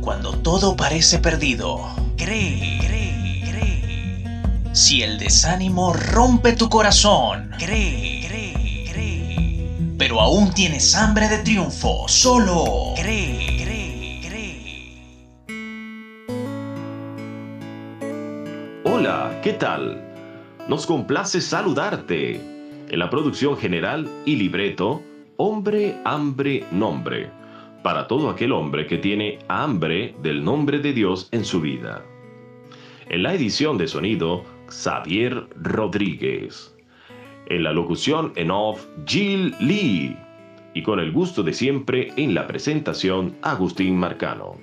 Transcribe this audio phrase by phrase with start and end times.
[0.00, 1.80] Cuando todo parece perdido,
[2.16, 4.42] cree, cree, cree.
[4.74, 9.94] Si el desánimo rompe tu corazón, cree, cree, cree.
[9.96, 15.52] Pero aún tienes hambre de triunfo, solo cree, cree, cree.
[18.84, 20.02] Hola, ¿qué tal?
[20.68, 22.40] Nos complace saludarte.
[22.88, 25.00] En la producción general y libreto,
[25.36, 27.30] Hombre, Hambre, Nombre
[27.82, 32.02] para todo aquel hombre que tiene hambre del nombre de Dios en su vida.
[33.08, 36.74] En la edición de sonido, Xavier Rodríguez.
[37.48, 40.16] En la locución en off, Jill Lee.
[40.74, 44.56] Y con el gusto de siempre en la presentación, Agustín Marcano.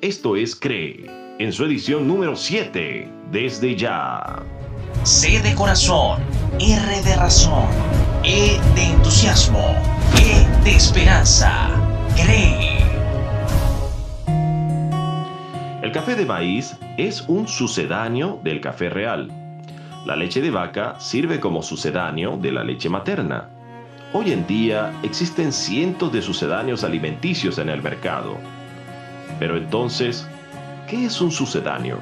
[0.00, 1.04] Esto es Cree,
[1.38, 4.42] en su edición número 7, desde ya.
[5.02, 6.20] C de corazón,
[6.58, 7.68] R de razón,
[8.24, 9.74] E de entusiasmo,
[10.18, 11.95] E de esperanza
[15.82, 19.30] el café de maíz es un sucedáneo del café real.
[20.04, 23.48] La leche de vaca sirve como sucedáneo de la leche materna.
[24.12, 28.36] Hoy en día existen cientos de sucedáneos alimenticios en el mercado.
[29.38, 30.28] Pero entonces,
[30.88, 31.98] ¿qué es un sucedáneo?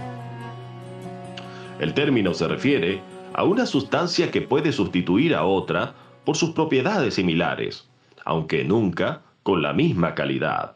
[1.79, 3.01] El término se refiere
[3.33, 7.89] a una sustancia que puede sustituir a otra por sus propiedades similares,
[8.25, 10.75] aunque nunca con la misma calidad.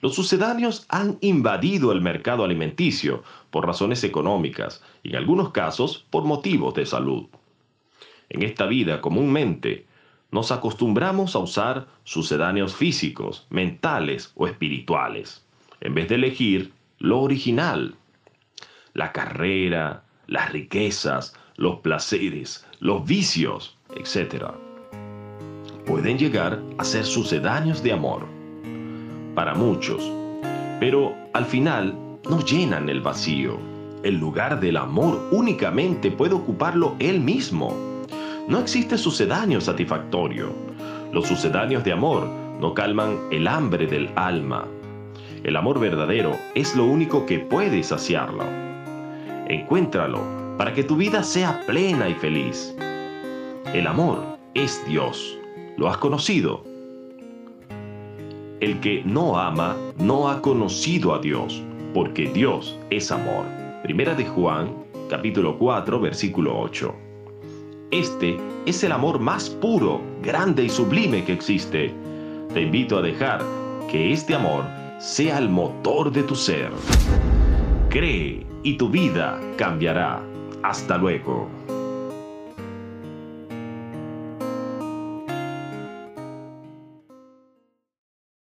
[0.00, 6.22] Los sucedáneos han invadido el mercado alimenticio por razones económicas y en algunos casos por
[6.22, 7.26] motivos de salud.
[8.28, 9.86] En esta vida comúnmente
[10.30, 15.44] nos acostumbramos a usar sucedáneos físicos, mentales o espirituales,
[15.80, 17.94] en vez de elegir lo original.
[18.92, 24.65] La carrera, las riquezas, los placeres, los vicios, etc
[25.86, 28.26] pueden llegar a ser sucedáneos de amor
[29.34, 30.10] para muchos,
[30.80, 31.96] pero al final
[32.28, 33.56] no llenan el vacío.
[34.02, 37.74] El lugar del amor únicamente puede ocuparlo él mismo.
[38.48, 40.52] No existe sucedáneo satisfactorio.
[41.12, 42.26] Los sucedáneos de amor
[42.60, 44.66] no calman el hambre del alma.
[45.44, 48.44] El amor verdadero es lo único que puede saciarlo.
[49.48, 50.20] Encuéntralo
[50.58, 52.74] para que tu vida sea plena y feliz.
[53.72, 55.38] El amor es Dios.
[55.76, 56.64] ¿Lo has conocido?
[58.60, 63.44] El que no ama no ha conocido a Dios, porque Dios es amor.
[63.82, 64.74] Primera de Juan,
[65.10, 66.94] capítulo 4, versículo 8.
[67.90, 71.92] Este es el amor más puro, grande y sublime que existe.
[72.54, 73.42] Te invito a dejar
[73.90, 74.64] que este amor
[74.98, 76.70] sea el motor de tu ser.
[77.90, 80.22] Cree y tu vida cambiará.
[80.62, 81.50] Hasta luego.